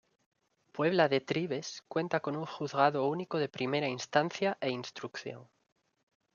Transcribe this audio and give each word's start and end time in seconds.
Puebla 0.71 1.07
de 1.09 1.21
Trives 1.21 1.83
cuenta 1.87 2.21
con 2.21 2.35
un 2.35 2.47
Juzgado 2.47 3.05
único 3.07 3.37
de 3.37 3.49
Primera 3.49 3.87
Instancia 3.87 4.57
e 4.59 4.71
Instrucción. 4.71 5.47